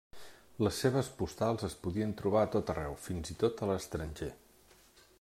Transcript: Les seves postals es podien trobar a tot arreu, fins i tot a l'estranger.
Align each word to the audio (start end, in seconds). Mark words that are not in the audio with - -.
Les 0.67 0.79
seves 0.85 1.09
postals 1.19 1.67
es 1.69 1.75
podien 1.85 2.15
trobar 2.23 2.41
a 2.47 2.51
tot 2.57 2.73
arreu, 2.75 2.99
fins 3.07 3.35
i 3.35 3.39
tot 3.45 3.63
a 3.67 3.71
l'estranger. 3.75 4.35